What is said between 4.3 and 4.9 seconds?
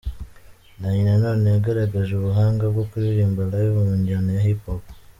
ya Hip Hop.